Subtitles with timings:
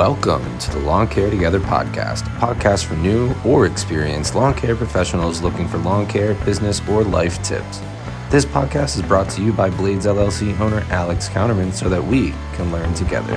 [0.00, 4.74] Welcome to the Lawn Care Together podcast, a podcast for new or experienced lawn care
[4.74, 7.82] professionals looking for lawn care, business, or life tips.
[8.30, 12.30] This podcast is brought to you by Blades LLC owner Alex Counterman so that we
[12.54, 13.36] can learn together.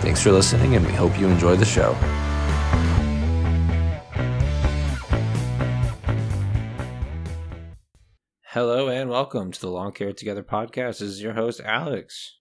[0.00, 1.92] Thanks for listening, and we hope you enjoy the show.
[8.40, 10.98] Hello, and welcome to the Lawn Care Together podcast.
[10.98, 12.39] This is your host, Alex.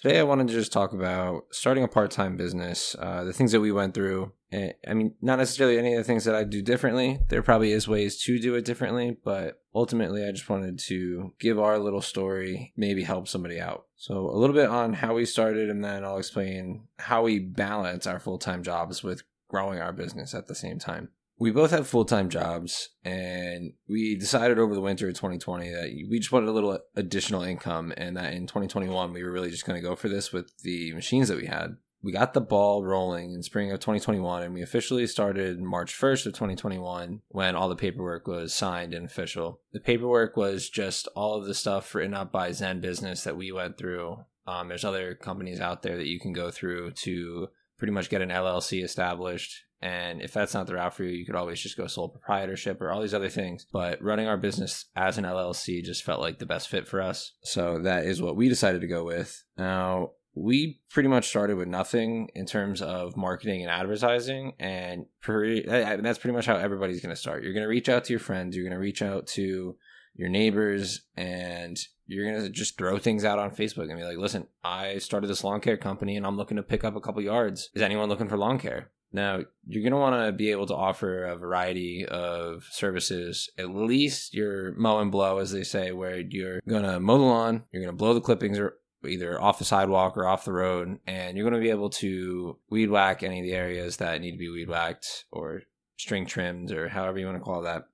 [0.00, 3.52] Today, I wanted to just talk about starting a part time business, uh, the things
[3.52, 4.32] that we went through.
[4.52, 7.18] I mean, not necessarily any of the things that I do differently.
[7.28, 11.58] There probably is ways to do it differently, but ultimately, I just wanted to give
[11.58, 13.86] our little story, maybe help somebody out.
[13.96, 18.06] So, a little bit on how we started, and then I'll explain how we balance
[18.06, 21.08] our full time jobs with growing our business at the same time
[21.38, 25.90] we both have full time jobs, and we decided over the winter of 2020 that
[26.08, 29.66] we just wanted a little additional income, and that in 2021 we were really just
[29.66, 31.76] going to go for this with the machines that we had.
[32.02, 36.26] We got the ball rolling in spring of 2021, and we officially started March 1st
[36.26, 39.60] of 2021 when all the paperwork was signed and official.
[39.72, 43.76] The paperwork was just all of the stuff written up by ZenBusiness that we went
[43.76, 44.18] through.
[44.46, 48.22] Um, there's other companies out there that you can go through to pretty much get
[48.22, 51.76] an LLC established and if that's not the route for you, you could always just
[51.76, 53.66] go sole proprietorship or all these other things.
[53.72, 57.32] But running our business as an LLC just felt like the best fit for us.
[57.42, 59.44] So that is what we decided to go with.
[59.58, 65.62] Now, we pretty much started with nothing in terms of marketing and advertising and pretty,
[65.66, 68.20] that's pretty much how everybody's going to start you're going to reach out to your
[68.20, 69.74] friends you're going to reach out to
[70.14, 74.18] your neighbors and you're going to just throw things out on facebook and be like
[74.18, 77.22] listen i started this lawn care company and i'm looking to pick up a couple
[77.22, 80.66] yards is anyone looking for lawn care now, you're going to want to be able
[80.66, 85.92] to offer a variety of services, at least your mow and blow, as they say,
[85.92, 88.74] where you're going to mow the lawn, you're going to blow the clippings or
[89.06, 92.58] either off the sidewalk or off the road, and you're going to be able to
[92.68, 95.62] weed whack any of the areas that need to be weed whacked or
[95.96, 97.84] string trimmed or however you want to call that.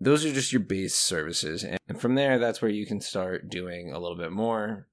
[0.00, 1.64] Those are just your base services.
[1.64, 4.88] And from there, that's where you can start doing a little bit more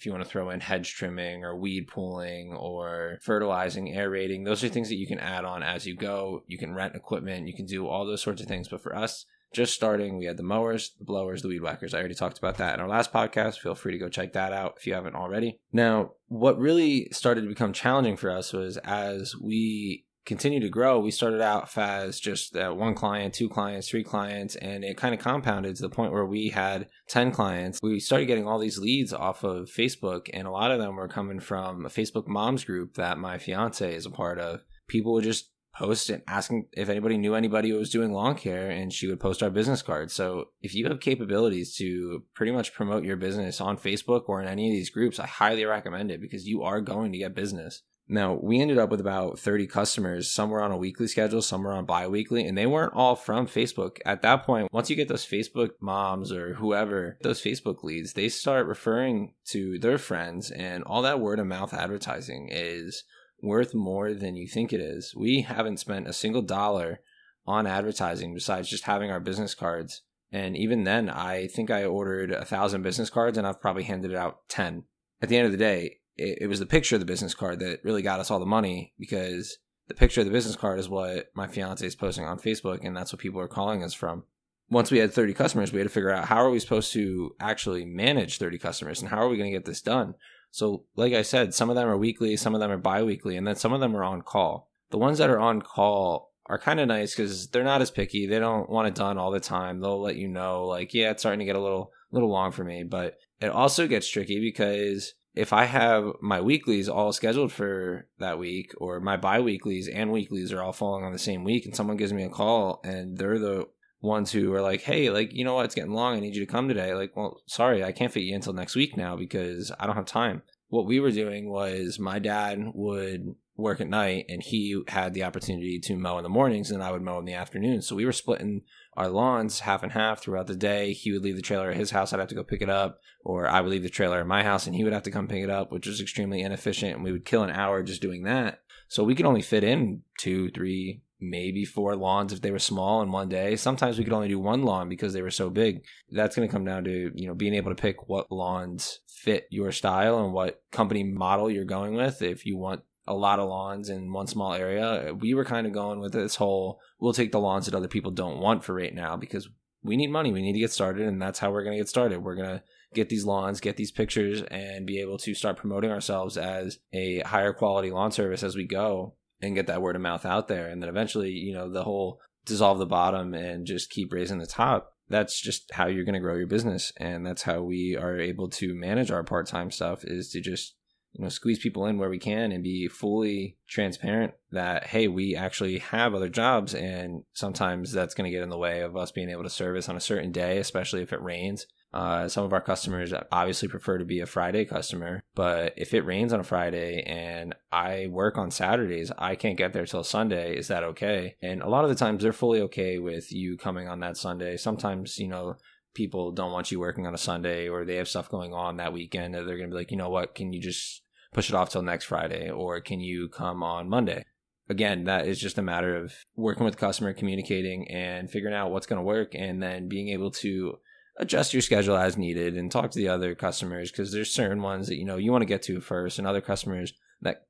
[0.00, 4.64] if you want to throw in hedge trimming or weed pulling or fertilizing, aerating, those
[4.64, 6.42] are things that you can add on as you go.
[6.46, 8.66] You can rent equipment, you can do all those sorts of things.
[8.66, 11.92] But for us, just starting, we had the mowers, the blowers, the weed whackers.
[11.92, 13.58] I already talked about that in our last podcast.
[13.58, 15.58] Feel free to go check that out if you haven't already.
[15.70, 21.00] Now, what really started to become challenging for us was as we continue to grow,
[21.00, 25.12] we started out as just uh, one client, two clients, three clients, and it kind
[25.12, 27.80] of compounded to the point where we had 10 clients.
[27.82, 31.08] We started getting all these leads off of Facebook, and a lot of them were
[31.08, 34.62] coming from a Facebook moms group that my fiance is a part of.
[34.86, 38.70] People would just post and asking if anybody knew anybody who was doing lawn care
[38.70, 40.12] and she would post our business cards.
[40.12, 44.46] So if you have capabilities to pretty much promote your business on Facebook or in
[44.46, 47.82] any of these groups, I highly recommend it because you are going to get business.
[48.10, 50.28] Now, we ended up with about 30 customers.
[50.28, 53.14] Some were on a weekly schedule, some were on bi weekly, and they weren't all
[53.14, 53.98] from Facebook.
[54.04, 58.28] At that point, once you get those Facebook moms or whoever, those Facebook leads, they
[58.28, 63.04] start referring to their friends, and all that word of mouth advertising is
[63.42, 65.14] worth more than you think it is.
[65.16, 67.00] We haven't spent a single dollar
[67.46, 70.02] on advertising besides just having our business cards.
[70.32, 74.14] And even then, I think I ordered a thousand business cards and I've probably handed
[74.14, 74.84] out 10.
[75.22, 77.60] At the end of the day, it, it was the picture of the business card
[77.60, 79.58] that really got us all the money because
[79.88, 82.96] the picture of the business card is what my fiance is posting on Facebook, and
[82.96, 84.24] that's what people are calling us from.
[84.68, 87.34] Once we had 30 customers, we had to figure out how are we supposed to
[87.40, 90.14] actually manage 30 customers and how are we going to get this done.
[90.52, 93.36] So, like I said, some of them are weekly, some of them are bi weekly,
[93.36, 94.70] and then some of them are on call.
[94.90, 98.26] The ones that are on call are kind of nice because they're not as picky.
[98.26, 99.80] They don't want it done all the time.
[99.80, 102.62] They'll let you know, like, yeah, it's starting to get a little, little long for
[102.62, 102.84] me.
[102.84, 108.38] But it also gets tricky because if I have my weeklies all scheduled for that
[108.38, 111.96] week, or my bi-weeklies and weeklies are all falling on the same week, and someone
[111.96, 113.68] gives me a call and they're the
[114.00, 115.66] ones who are like, "Hey, like you know what?
[115.66, 116.16] It's getting long.
[116.16, 118.74] I need you to come today." Like, well, sorry, I can't fit you until next
[118.74, 120.42] week now because I don't have time.
[120.70, 125.24] What we were doing was my dad would work at night and he had the
[125.24, 127.82] opportunity to mow in the mornings and I would mow in the afternoon.
[127.82, 128.62] So we were splitting
[128.96, 130.92] our lawns half and half throughout the day.
[130.92, 133.00] He would leave the trailer at his house, I'd have to go pick it up,
[133.24, 135.28] or I would leave the trailer at my house and he would have to come
[135.28, 136.94] pick it up, which was extremely inefficient.
[136.94, 138.62] And we would kill an hour just doing that.
[138.88, 143.02] So we could only fit in two, three, maybe four lawns if they were small
[143.02, 143.56] in one day.
[143.56, 145.84] Sometimes we could only do one lawn because they were so big.
[146.10, 149.46] That's going to come down to, you know, being able to pick what lawns fit
[149.50, 152.22] your style and what company model you're going with.
[152.22, 155.12] If you want a lot of lawns in one small area.
[155.12, 158.12] We were kind of going with this whole we'll take the lawns that other people
[158.12, 159.48] don't want for right now because
[159.82, 160.32] we need money.
[160.32, 162.22] We need to get started, and that's how we're going to get started.
[162.22, 162.62] We're going to
[162.94, 167.20] get these lawns, get these pictures, and be able to start promoting ourselves as a
[167.20, 170.68] higher quality lawn service as we go and get that word of mouth out there.
[170.68, 174.46] And then eventually, you know, the whole dissolve the bottom and just keep raising the
[174.46, 174.94] top.
[175.08, 176.92] That's just how you're going to grow your business.
[176.96, 180.74] And that's how we are able to manage our part time stuff is to just
[181.12, 185.34] you know squeeze people in where we can and be fully transparent that hey we
[185.34, 189.10] actually have other jobs and sometimes that's going to get in the way of us
[189.10, 192.52] being able to service on a certain day especially if it rains uh, some of
[192.52, 196.44] our customers obviously prefer to be a friday customer but if it rains on a
[196.44, 200.56] friday and i work on saturdays i can't get there till sunday.
[200.56, 201.36] Is that okay?
[201.42, 204.56] And a lot of the times they're fully okay with you coming on that sunday.
[204.56, 205.56] Sometimes you know
[205.94, 208.92] people don't want you working on a Sunday or they have stuff going on that
[208.92, 211.02] weekend, they're going to be like, you know what, can you just
[211.32, 214.24] push it off till next Friday or can you come on Monday?
[214.68, 218.70] Again, that is just a matter of working with the customer, communicating and figuring out
[218.70, 220.78] what's going to work and then being able to
[221.20, 224.88] adjust your schedule as needed and talk to the other customers because there's certain ones
[224.88, 227.46] that you know you want to get to first and other customers that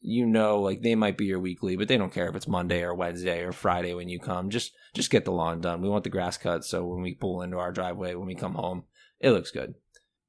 [0.00, 2.82] you know like they might be your weekly but they don't care if it's monday
[2.82, 4.50] or wednesday or friday when you come.
[4.50, 5.80] Just just get the lawn done.
[5.80, 8.54] We want the grass cut so when we pull into our driveway when we come
[8.54, 8.84] home
[9.20, 9.74] it looks good.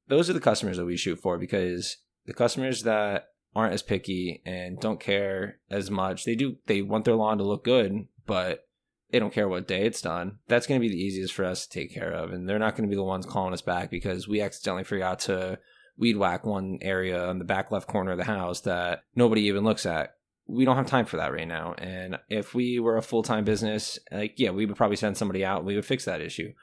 [0.07, 1.97] Those are the customers that we shoot for because
[2.27, 7.05] the customers that aren't as picky and don't care as much they do they want
[7.05, 8.67] their lawn to look good but
[9.13, 11.67] they don't care what day it's done that's going to be the easiest for us
[11.67, 13.91] to take care of and they're not going to be the ones calling us back
[13.91, 15.57] because we accidentally forgot to
[15.97, 19.63] weed whack one area in the back left corner of the house that nobody even
[19.63, 20.15] looks at.
[20.47, 21.73] We don't have time for that right now.
[21.77, 25.45] And if we were a full time business, like, yeah, we would probably send somebody
[25.45, 26.53] out we would fix that issue.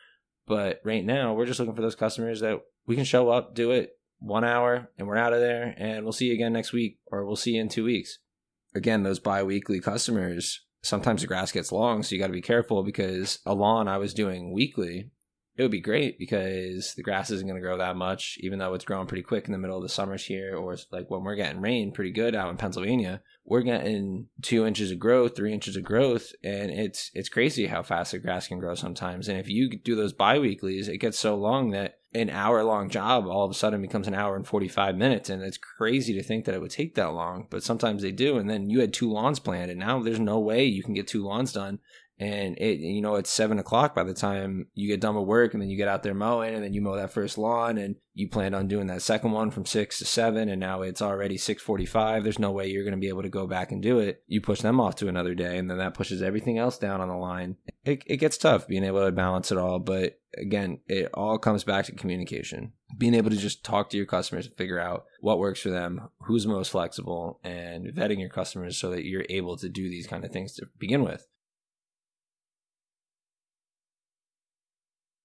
[0.47, 3.71] But right now, we're just looking for those customers that we can show up, do
[3.71, 5.75] it one hour, and we're out of there.
[5.79, 8.19] And we'll see you again next week, or we'll see you in two weeks.
[8.75, 12.43] Again, those bi weekly customers, sometimes the grass gets long, so you got to be
[12.43, 15.11] careful because a lawn I was doing weekly
[15.61, 18.73] it would be great because the grass isn't going to grow that much, even though
[18.73, 21.35] it's growing pretty quick in the middle of the summers here, or like when we're
[21.35, 25.77] getting rain pretty good out in Pennsylvania, we're getting two inches of growth, three inches
[25.77, 29.29] of growth, and it's it's crazy how fast the grass can grow sometimes.
[29.29, 33.27] And if you do those bi-weeklies, it gets so long that an hour long job
[33.27, 36.45] all of a sudden becomes an hour and 45 minutes and it's crazy to think
[36.45, 39.11] that it would take that long but sometimes they do and then you had two
[39.11, 41.79] lawns planned and now there's no way you can get two lawns done
[42.21, 45.55] and it you know it's seven o'clock by the time you get done with work
[45.55, 47.97] and then you get out there mowing and then you mow that first lawn and
[48.13, 51.39] you planned on doing that second one from six to seven and now it's already
[51.39, 54.23] 6.45 there's no way you're going to be able to go back and do it.
[54.27, 57.09] You push them off to another day and then that pushes everything else down on
[57.09, 57.57] the line.
[57.85, 61.65] It, it gets tough being able to balance it all but again it all comes
[61.65, 62.75] back to communication.
[62.99, 66.11] Being able to just talk to your customers and figure out what works for them
[66.25, 70.25] who's most flexible and vetting your customers so that you're able to do these kind
[70.25, 71.27] of things to begin with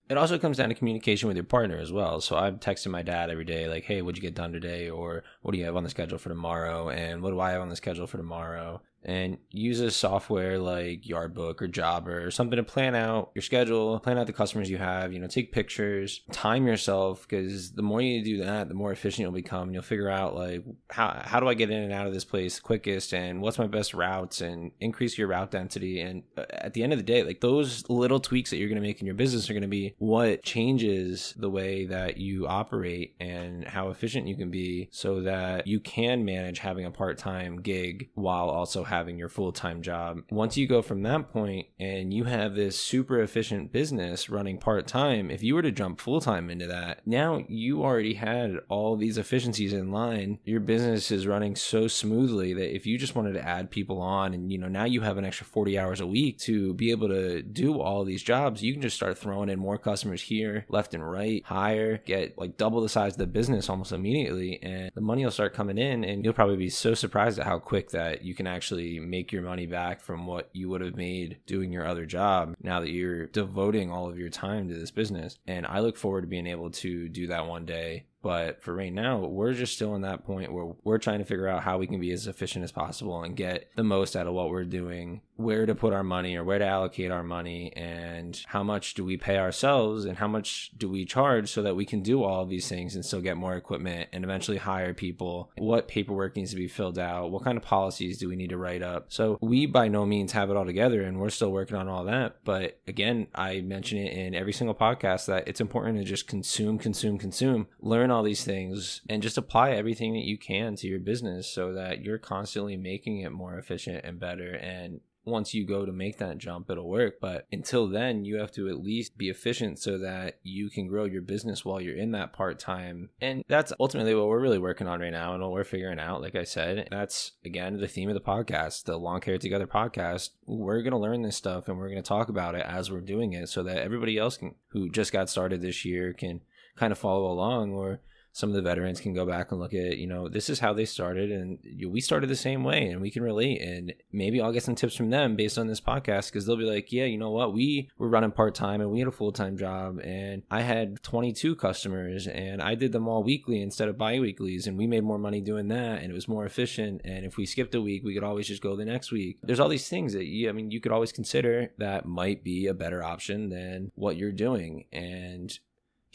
[0.09, 2.21] it also comes down to communication with your partner as well.
[2.21, 4.89] So I'm texting my dad every day, like, hey, what'd you get done today?
[4.89, 6.89] Or what do you have on the schedule for tomorrow?
[6.89, 8.81] And what do I have on the schedule for tomorrow?
[9.05, 13.99] And use a software like Yardbook or Jobber or something to plan out your schedule,
[13.99, 18.01] plan out the customers you have, you know, take pictures, time yourself because the more
[18.01, 19.73] you do that, the more efficient you'll become.
[19.73, 22.59] You'll figure out like how how do I get in and out of this place
[22.59, 26.83] quickest and what's my best routes and increase your route density and uh, at the
[26.83, 29.15] end of the day, like those little tweaks that you're going to make in your
[29.15, 34.27] business are going to be what changes the way that you operate and how efficient
[34.27, 38.94] you can be so that you can manage having a part-time gig while also having
[38.95, 40.21] having your full time job.
[40.29, 44.87] Once you go from that point and you have this super efficient business running part
[44.87, 48.95] time, if you were to jump full time into that, now you already had all
[48.95, 50.39] these efficiencies in line.
[50.45, 54.33] Your business is running so smoothly that if you just wanted to add people on
[54.33, 57.09] and you know now you have an extra 40 hours a week to be able
[57.09, 60.93] to do all these jobs, you can just start throwing in more customers here, left
[60.93, 65.01] and right, hire, get like double the size of the business almost immediately and the
[65.01, 68.23] money will start coming in and you'll probably be so surprised at how quick that
[68.23, 71.86] you can actually make your money back from what you would have made doing your
[71.86, 75.38] other job now that you're devoting all of your time to this business.
[75.48, 78.91] And I look forward to being able to do that one day but for right
[78.91, 81.86] now, we're just still in that point where we're trying to figure out how we
[81.86, 85.22] can be as efficient as possible and get the most out of what we're doing,
[85.36, 89.05] where to put our money or where to allocate our money, and how much do
[89.05, 92.41] we pay ourselves and how much do we charge so that we can do all
[92.41, 95.51] of these things and still get more equipment and eventually hire people.
[95.60, 97.29] What paperwork needs to be filled out?
[97.29, 99.05] What kind of policies do we need to write up?
[99.10, 102.05] So we by no means have it all together and we're still working on all
[102.05, 102.38] that.
[102.44, 106.79] But again, I mention it in every single podcast that it's important to just consume,
[106.79, 111.00] consume, consume, learn all these things and just apply everything that you can to your
[111.00, 115.86] business so that you're constantly making it more efficient and better and once you go
[115.86, 117.19] to make that jump, it'll work.
[117.19, 121.05] But until then, you have to at least be efficient so that you can grow
[121.05, 123.10] your business while you're in that part time.
[123.19, 126.22] And that's ultimately what we're really working on right now and what we're figuring out.
[126.22, 130.29] Like I said, that's again the theme of the podcast, the Lawn Care Together podcast.
[130.45, 133.01] We're going to learn this stuff and we're going to talk about it as we're
[133.01, 136.41] doing it so that everybody else can, who just got started this year can
[136.75, 138.01] kind of follow along or
[138.36, 140.74] some of the veterans can go back and look at, you know, this is how
[140.74, 141.58] they started and
[141.89, 143.62] we started the same way and we can relate.
[143.62, 146.70] And maybe I'll get some tips from them based on this podcast because they'll be
[146.70, 147.53] like, yeah, you know what?
[147.53, 151.01] We were running part time and we had a full time job and I had
[151.01, 155.05] 22 customers and I did them all weekly instead of bi weeklies and we made
[155.05, 157.03] more money doing that and it was more efficient.
[157.05, 159.38] And if we skipped a week, we could always just go the next week.
[159.44, 162.67] There's all these things that you, I mean, you could always consider that might be
[162.67, 164.88] a better option than what you're doing.
[164.91, 165.58] And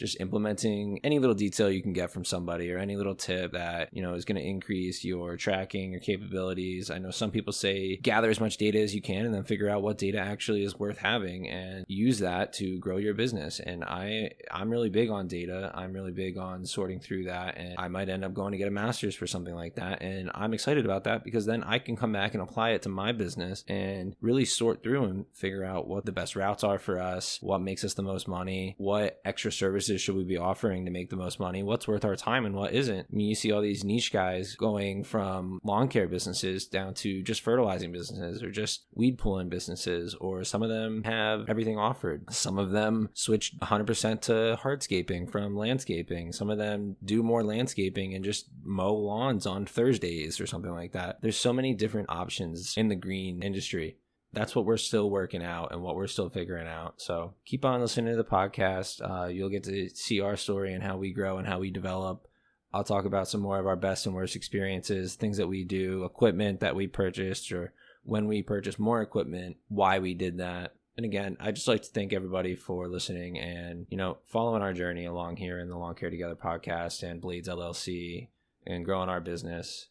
[0.00, 3.90] just implementing any little detail you can get from somebody or any little tip that
[3.92, 6.90] you know is going to increase your tracking your capabilities.
[6.90, 9.68] I know some people say gather as much data as you can and then figure
[9.68, 13.60] out what data actually is worth having and use that to grow your business.
[13.60, 15.70] And i i'm really big on data.
[15.74, 18.68] I'm really big on sorting through that and i might end up going to get
[18.68, 20.00] a master's for something like that.
[20.00, 22.88] And i'm excited about that because then i can come back and apply it to
[22.88, 26.98] my business and really sort through and figure out what the best routes are for
[26.98, 30.84] us what makes us the most money what extra services services should we be offering
[30.84, 31.62] to make the most money?
[31.62, 33.06] What's worth our time and what isn't?
[33.10, 37.22] I mean, you see all these niche guys going from lawn care businesses down to
[37.22, 42.32] just fertilizing businesses or just weed pulling businesses, or some of them have everything offered.
[42.32, 46.32] Some of them switch 100% to hardscaping from landscaping.
[46.32, 50.92] Some of them do more landscaping and just mow lawns on Thursdays or something like
[50.92, 51.20] that.
[51.22, 53.96] There's so many different options in the green industry
[54.32, 56.94] that's what we're still working out and what we're still figuring out.
[56.98, 59.00] So keep on listening to the podcast.
[59.02, 62.26] Uh, you'll get to see our story and how we grow and how we develop.
[62.72, 66.04] I'll talk about some more of our best and worst experiences, things that we do,
[66.04, 67.72] equipment that we purchased, or
[68.04, 70.74] when we purchased more equipment, why we did that.
[70.96, 74.72] And again, I just like to thank everybody for listening and, you know, following our
[74.72, 78.28] journey along here in the Lawn Care Together podcast and Blades LLC
[78.66, 79.88] and growing our business.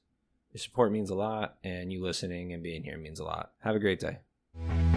[0.53, 3.51] Your support means a lot, and you listening and being here means a lot.
[3.59, 4.19] Have a great day.
[4.67, 4.88] Thank you.